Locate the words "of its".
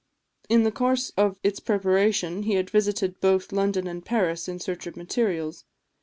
1.15-1.59